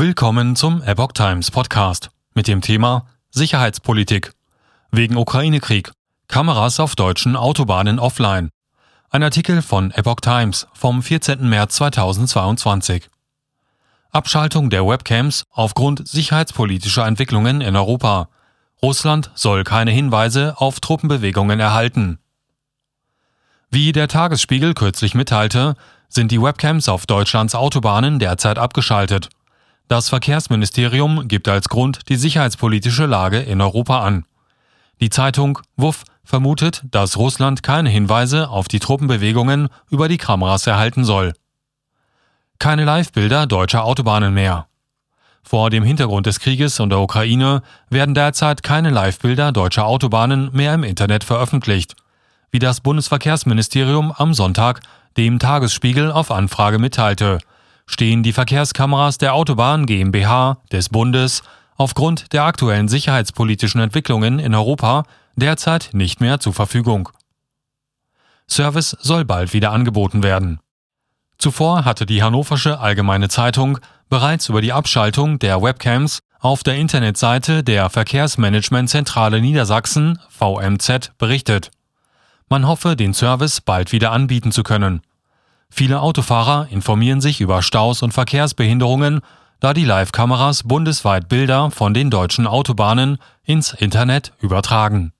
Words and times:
Willkommen 0.00 0.56
zum 0.56 0.82
Epoch 0.82 1.12
Times 1.12 1.50
Podcast 1.50 2.08
mit 2.32 2.48
dem 2.48 2.62
Thema 2.62 3.04
Sicherheitspolitik. 3.32 4.32
Wegen 4.90 5.18
Ukraine-Krieg. 5.18 5.92
Kameras 6.26 6.80
auf 6.80 6.96
deutschen 6.96 7.36
Autobahnen 7.36 7.98
offline. 7.98 8.48
Ein 9.10 9.22
Artikel 9.22 9.60
von 9.60 9.90
Epoch 9.90 10.20
Times 10.22 10.66
vom 10.72 11.02
14. 11.02 11.46
März 11.46 11.74
2022. 11.74 13.10
Abschaltung 14.10 14.70
der 14.70 14.86
Webcams 14.86 15.44
aufgrund 15.50 16.08
sicherheitspolitischer 16.08 17.06
Entwicklungen 17.06 17.60
in 17.60 17.76
Europa. 17.76 18.30
Russland 18.80 19.30
soll 19.34 19.64
keine 19.64 19.90
Hinweise 19.90 20.54
auf 20.56 20.80
Truppenbewegungen 20.80 21.60
erhalten. 21.60 22.18
Wie 23.68 23.92
der 23.92 24.08
Tagesspiegel 24.08 24.72
kürzlich 24.72 25.14
mitteilte, 25.14 25.74
sind 26.08 26.32
die 26.32 26.40
Webcams 26.40 26.88
auf 26.88 27.04
Deutschlands 27.04 27.54
Autobahnen 27.54 28.18
derzeit 28.18 28.58
abgeschaltet. 28.58 29.28
Das 29.90 30.08
Verkehrsministerium 30.08 31.26
gibt 31.26 31.48
als 31.48 31.68
Grund 31.68 32.08
die 32.08 32.14
sicherheitspolitische 32.14 33.06
Lage 33.06 33.40
in 33.40 33.60
Europa 33.60 34.04
an. 34.04 34.24
Die 35.00 35.10
Zeitung 35.10 35.58
WUF 35.76 36.04
vermutet, 36.22 36.84
dass 36.92 37.16
Russland 37.16 37.64
keine 37.64 37.90
Hinweise 37.90 38.50
auf 38.50 38.68
die 38.68 38.78
Truppenbewegungen 38.78 39.68
über 39.90 40.06
die 40.06 40.16
Kameras 40.16 40.64
erhalten 40.68 41.02
soll. 41.02 41.32
Keine 42.60 42.84
Live-Bilder 42.84 43.48
deutscher 43.48 43.82
Autobahnen 43.82 44.32
mehr. 44.32 44.68
Vor 45.42 45.70
dem 45.70 45.82
Hintergrund 45.82 46.26
des 46.26 46.38
Krieges 46.38 46.78
und 46.78 46.90
der 46.90 47.00
Ukraine 47.00 47.62
werden 47.88 48.14
derzeit 48.14 48.62
keine 48.62 48.90
Live-Bilder 48.90 49.50
deutscher 49.50 49.86
Autobahnen 49.86 50.50
mehr 50.52 50.74
im 50.74 50.84
Internet 50.84 51.24
veröffentlicht, 51.24 51.96
wie 52.52 52.60
das 52.60 52.80
Bundesverkehrsministerium 52.80 54.12
am 54.12 54.34
Sonntag 54.34 54.82
dem 55.16 55.40
Tagesspiegel 55.40 56.12
auf 56.12 56.30
Anfrage 56.30 56.78
mitteilte 56.78 57.40
stehen 57.90 58.22
die 58.22 58.32
Verkehrskameras 58.32 59.18
der 59.18 59.34
Autobahn 59.34 59.84
GmbH 59.84 60.58
des 60.70 60.88
Bundes 60.88 61.42
aufgrund 61.76 62.32
der 62.32 62.44
aktuellen 62.44 62.86
sicherheitspolitischen 62.86 63.80
Entwicklungen 63.80 64.38
in 64.38 64.54
Europa 64.54 65.02
derzeit 65.34 65.90
nicht 65.92 66.20
mehr 66.20 66.38
zur 66.38 66.54
Verfügung. 66.54 67.08
Service 68.48 68.96
soll 69.00 69.24
bald 69.24 69.52
wieder 69.52 69.72
angeboten 69.72 70.22
werden. 70.22 70.60
Zuvor 71.38 71.84
hatte 71.84 72.06
die 72.06 72.22
Hannoversche 72.22 72.78
Allgemeine 72.78 73.28
Zeitung 73.28 73.78
bereits 74.08 74.48
über 74.48 74.60
die 74.60 74.72
Abschaltung 74.72 75.38
der 75.40 75.60
Webcams 75.60 76.20
auf 76.38 76.62
der 76.62 76.76
Internetseite 76.76 77.64
der 77.64 77.90
Verkehrsmanagementzentrale 77.90 79.40
Niedersachsen 79.40 80.20
VMZ 80.28 81.12
berichtet. 81.18 81.70
Man 82.48 82.66
hoffe, 82.68 82.94
den 82.94 83.14
Service 83.14 83.60
bald 83.60 83.92
wieder 83.92 84.12
anbieten 84.12 84.52
zu 84.52 84.62
können. 84.62 85.02
Viele 85.70 86.00
Autofahrer 86.00 86.68
informieren 86.70 87.20
sich 87.20 87.40
über 87.40 87.62
Staus 87.62 88.02
und 88.02 88.12
Verkehrsbehinderungen, 88.12 89.20
da 89.60 89.72
die 89.72 89.84
Live-Kameras 89.84 90.64
bundesweit 90.64 91.28
Bilder 91.28 91.70
von 91.70 91.94
den 91.94 92.10
deutschen 92.10 92.46
Autobahnen 92.46 93.18
ins 93.44 93.72
Internet 93.72 94.32
übertragen 94.40 95.12